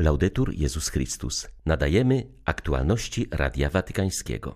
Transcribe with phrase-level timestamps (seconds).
[0.00, 1.48] Laudetur Jezus Chrystus.
[1.66, 4.54] Nadajemy aktualności Radia Watykańskiego.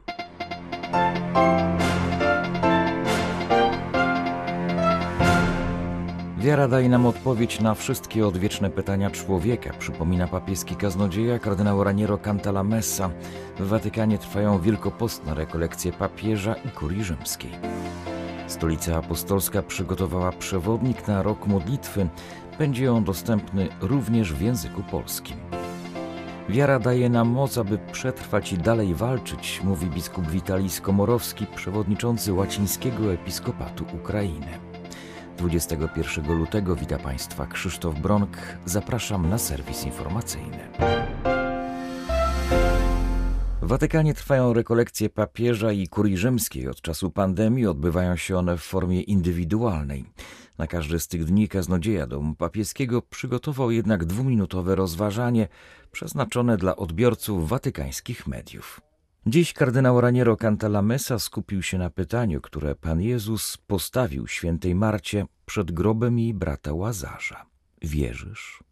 [6.38, 13.10] Wiara daje nam odpowiedź na wszystkie odwieczne pytania człowieka, przypomina papieski kaznodzieja kardynał Raniero Cantalamessa.
[13.58, 17.50] W Watykanie trwają wielkopostne rekolekcje papieża i kurii rzymskiej.
[18.52, 22.08] Stolica Apostolska przygotowała przewodnik na rok modlitwy.
[22.58, 25.36] Będzie on dostępny również w języku polskim.
[26.48, 33.12] Wiara daje nam moc, aby przetrwać i dalej walczyć, mówi biskup Witalij Skomorowski, przewodniczący łacińskiego
[33.12, 34.58] episkopatu Ukrainy.
[35.38, 38.36] 21 lutego wita Państwa Krzysztof Bronk.
[38.64, 40.68] Zapraszam na serwis informacyjny.
[43.72, 46.68] Watykanie trwają rekolekcje papieża i kurii rzymskiej.
[46.68, 50.04] Od czasu pandemii odbywają się one w formie indywidualnej.
[50.58, 55.48] Na każdy z tych dni kaznodzieja domu papieskiego przygotował jednak dwuminutowe rozważanie
[55.92, 58.80] przeznaczone dla odbiorców watykańskich mediów.
[59.26, 65.72] Dziś kardynał Raniero Cantalamessa skupił się na pytaniu, które Pan Jezus postawił świętej Marcie przed
[65.72, 67.46] grobem jej brata Łazarza.
[67.82, 68.62] Wierzysz?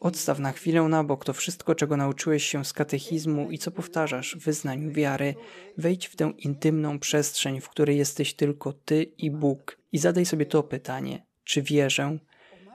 [0.00, 4.36] Odstaw na chwilę na bok to wszystko, czego nauczyłeś się z katechizmu i co powtarzasz
[4.36, 5.34] w wyznaniu wiary.
[5.78, 10.46] Wejdź w tę intymną przestrzeń, w której jesteś tylko ty i Bóg i zadaj sobie
[10.46, 12.18] to pytanie: czy wierzę?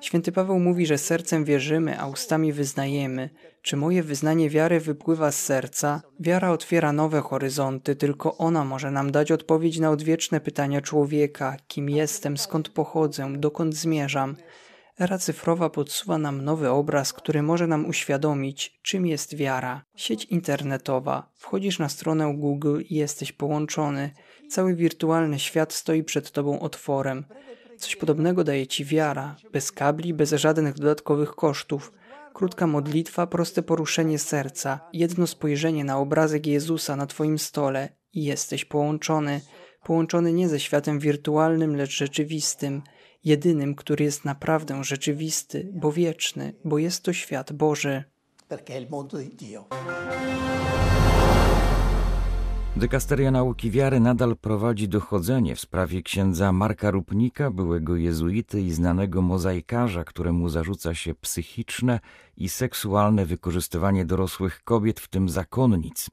[0.04, 3.30] Święty Paweł mówi, że sercem wierzymy, a ustami wyznajemy.
[3.62, 6.02] Czy moje wyznanie wiary wypływa z serca?
[6.20, 11.90] Wiara otwiera nowe horyzonty, tylko ona może nam dać odpowiedź na odwieczne pytania człowieka: kim
[11.90, 14.36] jestem, skąd pochodzę, dokąd zmierzam.
[15.00, 19.86] Era cyfrowa podsuwa nam nowy obraz, który może nam uświadomić, czym jest wiara.
[19.96, 21.30] Sieć internetowa.
[21.36, 24.12] Wchodzisz na stronę Google i jesteś połączony.
[24.50, 27.26] Cały wirtualny świat stoi przed tobą otworem.
[27.84, 31.92] Coś podobnego daje ci wiara, bez kabli, bez żadnych dodatkowych kosztów.
[32.34, 38.66] Krótka modlitwa, proste poruszenie serca, jedno spojrzenie na obrazek Jezusa na twoim stole i jesteś
[38.66, 39.42] połączony.
[39.84, 42.82] Połączony nie ze światem wirtualnym, lecz rzeczywistym,
[43.24, 48.04] jedynym, który jest naprawdę rzeczywisty, bo wieczny, bo jest to świat Boży.
[48.50, 49.68] Perché il mondo di Dio.
[52.78, 59.22] Dykasteria Nauki Wiary nadal prowadzi dochodzenie w sprawie księdza Marka Rupnika, byłego jezuity i znanego
[59.22, 62.00] mozaikarza, któremu zarzuca się psychiczne
[62.38, 66.10] i seksualne wykorzystywanie dorosłych kobiet, w tym zakonnic.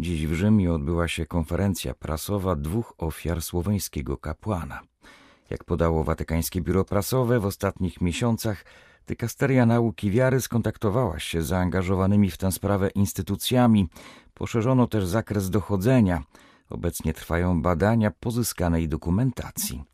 [0.00, 4.80] Dziś w Rzymie odbyła się konferencja prasowa dwóch ofiar słoweńskiego kapłana.
[5.50, 8.64] Jak podało Watykańskie Biuro Prasowe, w ostatnich miesiącach
[9.06, 13.88] Dykasteria Nauki Wiary skontaktowała się z zaangażowanymi w tę sprawę instytucjami.
[14.34, 16.22] Poszerzono też zakres dochodzenia.
[16.70, 19.84] Obecnie trwają badania pozyskanej dokumentacji.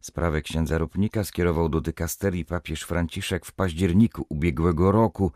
[0.00, 5.32] Sprawę księdza Rupnika skierował do dykasterii papież Franciszek w październiku ubiegłego roku.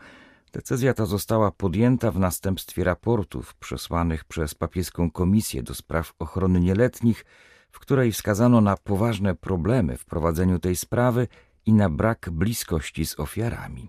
[0.53, 7.25] Decyzja ta została podjęta w następstwie raportów przesłanych przez papieską komisję do spraw ochrony nieletnich,
[7.71, 11.29] w której wskazano na poważne problemy w prowadzeniu tej sprawy
[11.67, 13.89] i na brak bliskości z ofiarami.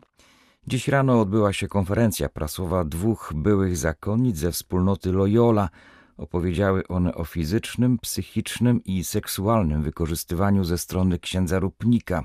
[0.68, 5.70] Dziś rano odbyła się konferencja prasowa dwóch byłych zakonnic ze wspólnoty Loyola.
[6.18, 12.24] Opowiedziały one o fizycznym, psychicznym i seksualnym wykorzystywaniu ze strony księdza Rupnika.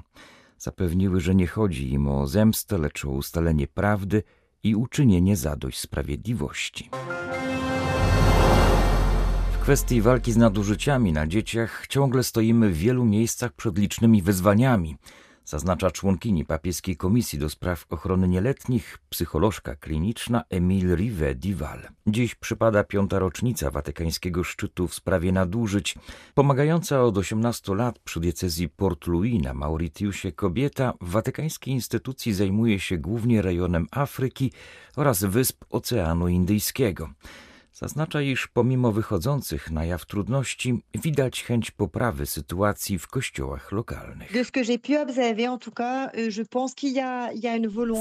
[0.58, 4.22] Zapewniły, że nie chodzi im o zemstę, lecz o ustalenie prawdy
[4.62, 6.91] i uczynienie zadość sprawiedliwości.
[9.53, 14.97] W kwestii walki z nadużyciami na dzieciach ciągle stoimy w wielu miejscach przed licznymi wyzwaniami–
[15.48, 21.88] zaznacza członkini papieskiej komisji do spraw ochrony nieletnich, psycholożka kliniczna Emile Rivet-Dival.
[22.06, 25.94] Dziś przypada piąta rocznica watykańskiego szczytu w sprawie nadużyć.
[26.34, 32.81] Pomagająca od 18 lat przy diecezji Port Louis na Mauritiusie kobieta w watykańskiej instytucji zajmuje
[32.81, 34.53] się głównie rejonem Afryki
[34.97, 37.10] oraz wysp Oceanu Indyjskiego.
[37.80, 44.32] Zaznacza, iż pomimo wychodzących na jaw trudności, widać chęć poprawy sytuacji w kościołach lokalnych.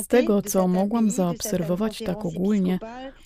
[0.04, 2.80] Z tego, co mogłam zaobserwować tak ogólnie,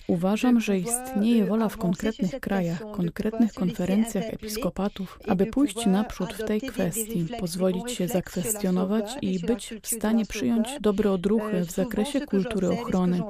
[0.06, 6.60] uważam, że istnieje wola w konkretnych krajach, konkretnych konferencjach episkopatów, aby pójść naprzód w tej
[6.60, 13.22] kwestii, pozwolić się zakwestionować i być w stanie przyjąć dobre odruchy w zakresie kultury ochrony.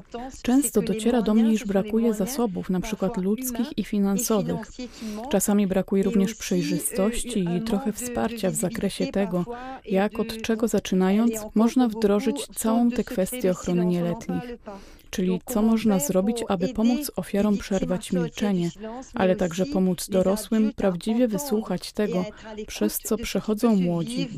[0.42, 4.58] Często dociera do mnie, iż brakuje zasobów, na przykład ludzkich i finansowych.
[5.30, 9.44] Czasami brakuje również przejrzystości i trochę wsparcia w zakresie tego,
[9.84, 14.42] jak od czego zaczynając można wdrożyć całą tę kwestię ochrony nieletnich.
[15.10, 18.70] czyli co można zrobić, aby pomóc ofiarom przerwać milczenie,
[19.14, 22.24] ale także pomóc dorosłym prawdziwie wysłuchać tego,
[22.66, 24.28] przez co przechodzą młodzi.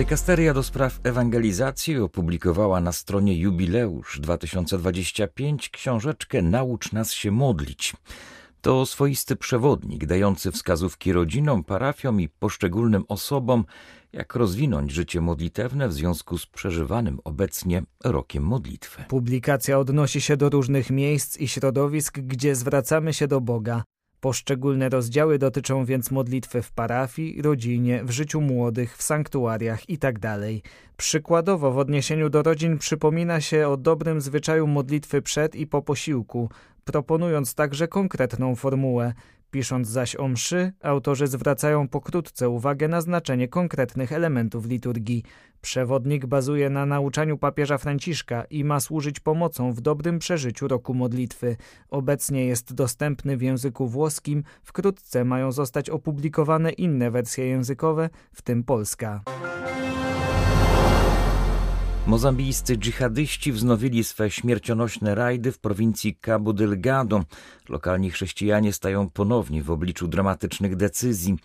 [0.00, 7.96] Dekasteria do spraw ewangelizacji opublikowała na stronie Jubileusz 2025 książeczkę Naucz nas się modlić.
[8.60, 13.64] To swoisty przewodnik dający wskazówki rodzinom, parafiom i poszczególnym osobom,
[14.12, 19.04] jak rozwinąć życie modlitewne w związku z przeżywanym obecnie rokiem modlitwy.
[19.08, 23.82] Publikacja odnosi się do różnych miejsc i środowisk, gdzie zwracamy się do Boga.
[24.20, 30.20] Poszczególne rozdziały dotyczą więc modlitwy w parafii, rodzinie, w życiu młodych, w sanktuariach itd.
[30.20, 30.40] Tak
[30.96, 36.50] Przykładowo w odniesieniu do rodzin przypomina się o dobrym zwyczaju modlitwy przed i po posiłku,
[36.84, 39.12] proponując także konkretną formułę.
[39.50, 45.22] Pisząc zaś o mszy, autorzy zwracają pokrótce uwagę na znaczenie konkretnych elementów liturgii.
[45.60, 51.56] Przewodnik bazuje na nauczaniu papieża Franciszka i ma służyć pomocą w dobrym przeżyciu roku modlitwy.
[51.88, 58.64] Obecnie jest dostępny w języku włoskim, wkrótce mają zostać opublikowane inne wersje językowe, w tym
[58.64, 59.22] polska.
[62.06, 67.24] Mozambijscy dżihadyści wznowili swe śmiercionośne rajdy w prowincji Cabo Delgado.
[67.68, 71.36] Lokalni chrześcijanie stają ponownie w obliczu dramatycznych decyzji.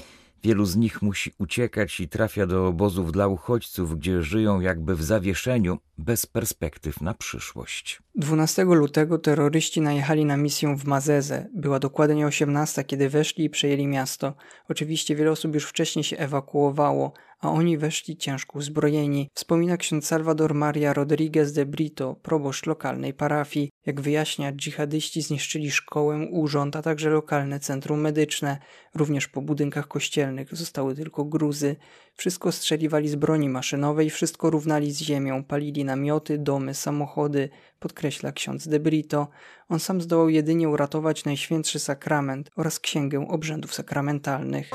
[0.44, 5.04] Wielu z nich musi uciekać i trafia do obozów dla uchodźców, gdzie żyją jakby w
[5.04, 8.02] zawieszeniu, bez perspektyw na przyszłość.
[8.16, 11.48] 12 lutego terroryści najechali na misję w Mazeze.
[11.56, 14.34] Była dokładnie 18, kiedy weszli i przejęli miasto.
[14.70, 20.54] Oczywiście wiele osób już wcześniej się ewakuowało, a oni weszli ciężko uzbrojeni, wspomina ksiądz Salvador
[20.54, 23.72] Maria Rodriguez de Brito, proboszcz lokalnej parafii.
[23.86, 28.58] Jak wyjaśnia, dżihadyści zniszczyli szkołę, urząd, a także lokalne centrum medyczne.
[28.96, 31.76] Również po budynkach kościelnych zostały tylko gruzy.
[32.16, 37.50] Wszystko strzeliwali z broni maszynowej, wszystko równali z ziemią, palili namioty, domy, samochody,
[37.80, 39.28] podkreśla ksiądz de Brito.
[39.70, 44.70] On sam zdołał jedynie uratować Najświętszy Sakrament oraz Księgę Obrzędów Sakramentalnych.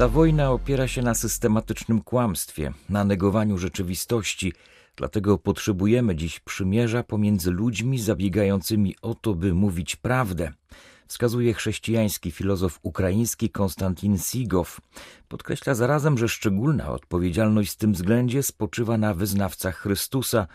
[0.00, 4.52] Ta wojna opiera się na systematycznym kłamstwie, na negowaniu rzeczywistości,
[4.96, 10.52] dlatego potrzebujemy dziś przymierza pomiędzy ludźmi zabiegającymi o to, by mówić prawdę.
[11.06, 14.80] Wskazuje chrześcijański filozof ukraiński Konstantin Sigow.
[15.28, 20.46] Podkreśla zarazem, że szczególna odpowiedzialność w tym względzie spoczywa na wyznawcach Chrystusa,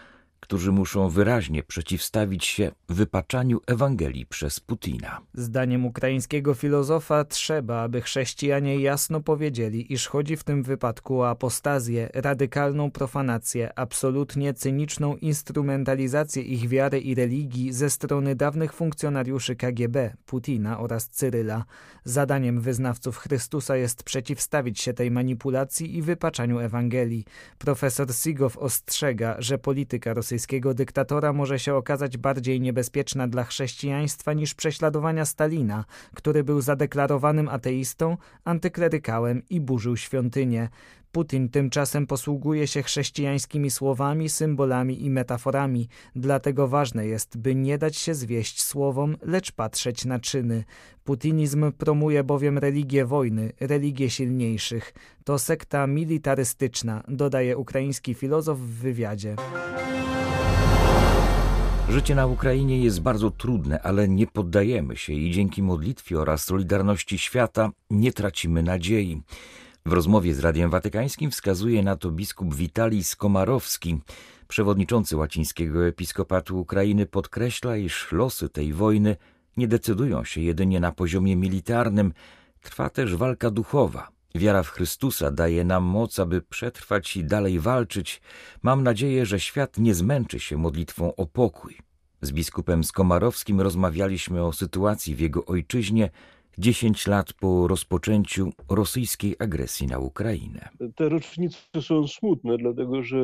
[0.45, 5.21] którzy muszą wyraźnie przeciwstawić się wypaczaniu Ewangelii przez Putina.
[5.33, 12.09] Zdaniem ukraińskiego filozofa trzeba, aby chrześcijanie jasno powiedzieli, iż chodzi w tym wypadku o apostazję,
[12.13, 20.79] radykalną profanację, absolutnie cyniczną instrumentalizację ich wiary i religii ze strony dawnych funkcjonariuszy KGB, Putina
[20.79, 21.65] oraz Cyryla.
[22.03, 27.25] Zadaniem wyznawców Chrystusa jest przeciwstawić się tej manipulacji i wypaczaniu Ewangelii.
[27.57, 34.33] Profesor Sigow ostrzega, że polityka rosyjska rosyjskiego dyktatora może się okazać bardziej niebezpieczna dla chrześcijaństwa
[34.33, 35.85] niż prześladowania Stalina,
[36.15, 40.69] który był zadeklarowanym ateistą, antyklerykałem i burzył świątynię.
[41.11, 47.97] Putin tymczasem posługuje się chrześcijańskimi słowami, symbolami i metaforami, dlatego ważne jest, by nie dać
[47.97, 50.63] się zwieść słowom, lecz patrzeć na czyny.
[51.03, 54.93] Putinizm promuje bowiem religię wojny, religię silniejszych.
[55.23, 59.35] To sekta militarystyczna, dodaje ukraiński filozof w wywiadzie.
[61.89, 67.17] Życie na Ukrainie jest bardzo trudne, ale nie poddajemy się i dzięki modlitwie oraz solidarności
[67.17, 69.21] świata nie tracimy nadziei.
[69.85, 73.99] W rozmowie z Radiem Watykańskim wskazuje na to biskup Witalij Skomarowski.
[74.47, 79.15] Przewodniczący łacińskiego episkopatu Ukrainy podkreśla, iż losy tej wojny
[79.57, 82.13] nie decydują się jedynie na poziomie militarnym,
[82.61, 84.14] trwa też walka duchowa.
[84.35, 88.21] Wiara w Chrystusa daje nam moc, aby przetrwać i dalej walczyć.
[88.63, 91.77] Mam nadzieję, że świat nie zmęczy się modlitwą o pokój.
[92.21, 96.09] Z biskupem Skomarowskim rozmawialiśmy o sytuacji w jego ojczyźnie
[96.57, 100.69] dziesięć lat po rozpoczęciu rosyjskiej agresji na Ukrainę.
[100.95, 103.17] Te rocznice są smutne, dlatego że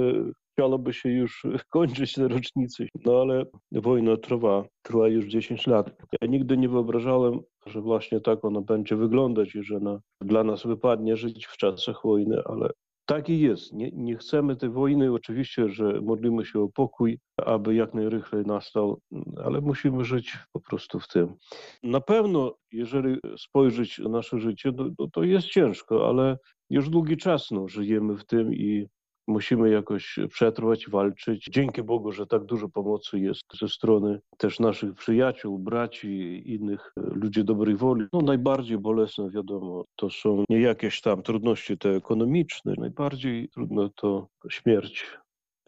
[0.54, 5.92] chciałoby się już kończyć te rocznice, no ale wojna trwa, trwa już 10 lat.
[6.22, 10.64] Ja nigdy nie wyobrażałem, że właśnie tak ona będzie wyglądać i że na, dla nas
[10.64, 12.70] wypadnie żyć w czasach wojny, ale
[13.06, 13.74] tak i jest.
[13.74, 15.14] Nie, nie chcemy tej wojny.
[15.14, 19.00] Oczywiście, że modlimy się o pokój, aby jak najrychlej nastał,
[19.44, 21.36] ale musimy żyć po prostu w tym.
[21.84, 26.38] Na pewno, jeżeli spojrzeć na nasze życie, to, to jest ciężko, ale
[26.70, 28.88] już długi czas no, żyjemy w tym i
[29.28, 31.46] musimy jakoś przetrwać, walczyć.
[31.52, 37.44] Dzięki Bogu, że tak dużo pomocy jest ze strony też naszych przyjaciół, braci innych ludzi
[37.44, 38.06] dobrej woli.
[38.14, 44.28] No najbardziej bolesne, wiadomo, to są nie jakieś tam trudności te ekonomiczne, najbardziej trudno to
[44.50, 45.06] śmierć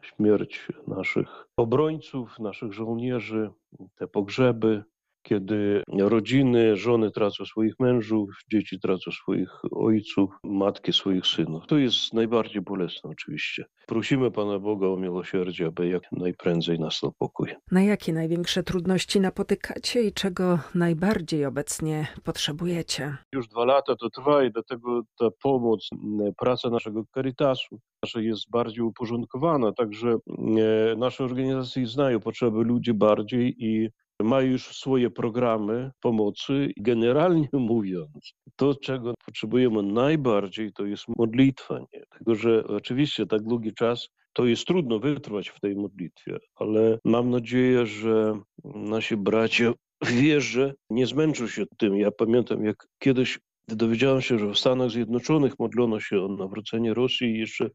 [0.04, 3.50] śmierć naszych obrońców, naszych żołnierzy,
[3.96, 4.84] te pogrzeby,
[5.24, 11.68] kiedy rodziny, żony tracą swoich mężów, dzieci tracą swoich ojców, matki swoich synów.
[11.68, 13.66] To jest najbardziej bolesne oczywiście.
[13.88, 17.50] Prosimy Pana Boga o miłosierdzie, aby jak najprędzej nastał pokój.
[17.72, 23.18] Na jakie największe trudności napotykacie i czego najbardziej obecnie potrzebujecie?
[23.34, 25.90] Już dwa lata to trwa i dlatego ta pomoc,
[26.38, 33.56] praca naszego Caritasu nasza jest bardziej uporządkowana, także e, nasze organizacje znają potrzeby ludzi bardziej
[33.58, 33.90] i
[34.24, 36.72] ma już swoje programy pomocy.
[36.78, 41.80] Generalnie mówiąc, to, czego potrzebujemy najbardziej, to jest modlitwa.
[41.80, 42.04] Nie?
[42.20, 47.30] Tego, że oczywiście tak długi czas to jest trudno wytrwać w tej modlitwie, ale mam
[47.30, 51.98] nadzieję, że nasi bracia w wierze nie zmęczą się tym.
[51.98, 57.40] Ja pamiętam, jak kiedyś dowiedziałem się, że w Stanach Zjednoczonych modlono się o nawrócenie Rosji
[57.40, 57.70] jeszcze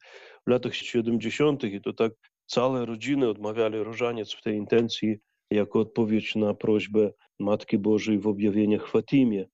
[0.47, 1.65] w latach 70.
[1.65, 2.13] i to tak
[2.47, 5.19] całe rodziny odmawiali różaniec w tej intencji
[5.51, 9.49] jako odpowiedź na prośbę Matki Bożej w objawieniach Fatimie.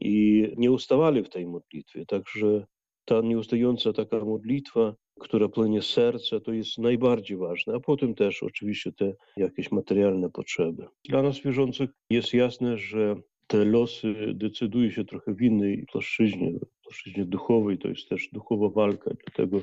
[0.00, 2.06] I nie ustawali w tej modlitwie.
[2.06, 2.66] Także
[3.04, 8.42] ta nieustająca taka modlitwa, która płynie z serca, to jest najbardziej ważne, a potem też
[8.42, 10.86] oczywiście te jakieś materialne potrzeby.
[11.08, 13.16] Dla nas wierzących jest jasne, że
[13.52, 19.10] te losy decydują się trochę w innej płaszczyźnie, płaszczyźnie duchowej, to jest też duchowa walka,
[19.24, 19.58] dlatego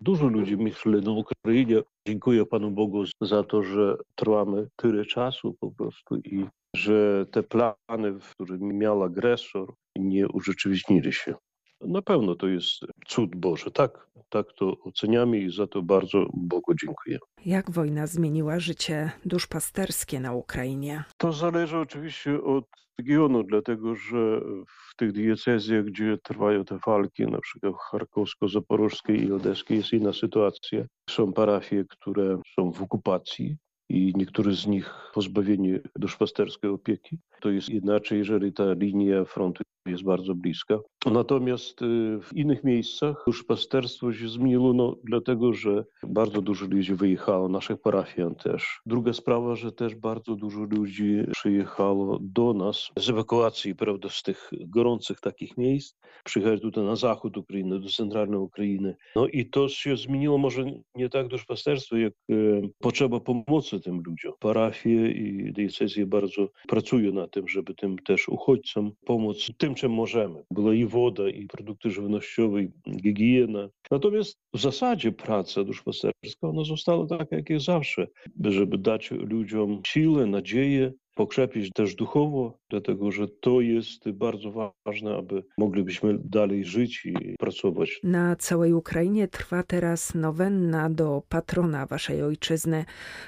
[0.00, 1.82] dużo ludzi myślę na Ukrainie.
[2.08, 6.44] Dziękuję Panu Bogu za to, że trwamy tyle czasu po prostu i
[6.76, 11.34] że te plany, które miał agresor, nie urzeczywistnili się.
[11.80, 12.72] Na pewno to jest
[13.06, 17.18] cud Boży, tak, tak to oceniamy i za to bardzo Bogu dziękuję.
[17.46, 21.04] Jak wojna zmieniła życie duszpasterskie na Ukrainie?
[21.16, 22.64] To zależy oczywiście od
[23.00, 29.76] regionu, dlatego że w tych diecezjach, gdzie trwają te walki, na przykład charkowsko-zaporożskiej i odeskiej
[29.76, 30.84] jest inna sytuacja.
[31.10, 33.56] Są parafie, które są w okupacji,
[33.90, 37.18] i niektórzy z nich pozbawieni duszpasterskiej opieki.
[37.40, 40.78] To jest inaczej, jeżeli ta linia frontu jest bardzo bliska.
[41.06, 41.86] Natomiast y,
[42.22, 48.34] w innych miejscach duszpasterstwo się zmieniło, no, dlatego że bardzo dużo ludzi wyjechało, naszych parafian
[48.34, 48.80] też.
[48.86, 54.50] Druga sprawa, że też bardzo dużo ludzi przyjechało do nas z ewakuacji, prawda, z tych
[54.66, 55.96] gorących takich miejsc.
[56.24, 58.96] Przyjechali tutaj na zachód Ukrainy, do centralnej Ukrainy.
[59.16, 64.32] No i to się zmieniło może nie tak duszpasterstwo, jak y, potrzeba pomocy tym ludziom.
[64.38, 70.42] Parafie i diecezje bardzo pracują na tym, żeby tym też uchodźcom pomóc tym, czym możemy.
[70.50, 72.70] Była i woda, i produkty żywnościowe, i
[73.02, 73.68] higiena.
[73.90, 78.06] Natomiast w zasadzie praca duszpasterska, ona została taka, jak jest zawsze,
[78.44, 85.44] żeby dać ludziom siłę, nadzieję, pokrzepić też duchowo, dlatego że to jest bardzo ważne, aby
[85.58, 88.00] moglibyśmy dalej żyć i pracować.
[88.04, 92.84] Na całej Ukrainie trwa teraz nowenna do patrona waszej ojczyzny.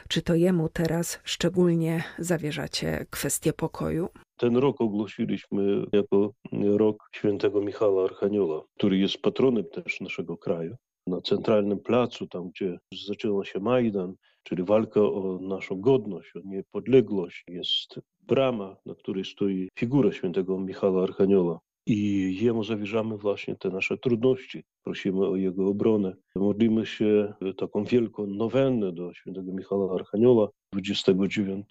[0.08, 4.08] Czy to jemu teraz szczególnie zawierzacie kwestię pokoju?
[4.36, 10.76] Ten rok ogłosiliśmy jako rok świętego Michała Archanioła, który jest patronem też naszego kraju.
[11.06, 17.44] Na centralnym placu, tam gdzie zaczęło się Majdan, czyli walka o naszą godność, o niepodległość,
[17.48, 21.60] jest brama, na której stoi figura świętego Michała Archanioła.
[21.86, 24.64] I jemu zawierzamy właśnie te nasze trudności.
[24.84, 26.14] Prosimy o jego obronę.
[26.36, 31.66] Modlimy się taką wielką nowennę do świętego Michała Archanioła 29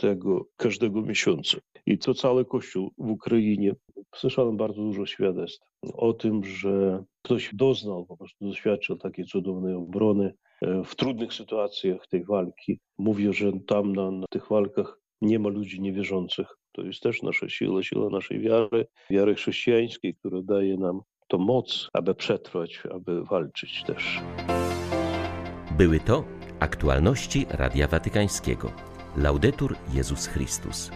[0.58, 1.58] każdego miesiąca.
[1.86, 3.76] I to cały Kościół w Ukrainie.
[4.16, 10.34] Słyszałem bardzo dużo świadectw o tym, że ktoś doznał, po prostu doświadczył takiej cudownej obrony
[10.62, 12.80] e, w trudnych sytuacjach tej walki.
[12.98, 16.61] Mówię, że tam na, na tych walkach nie ma ludzi niewierzących.
[16.72, 21.90] To jest też nasza siła, siła naszej wiary, wiary chrześcijańskiej, która daje nam to moc,
[21.94, 24.20] aby przetrwać, aby walczyć też.
[25.78, 26.24] Były to
[26.60, 28.72] aktualności Radia Watykańskiego.
[29.18, 30.92] Laudetur Jezus Chrystus.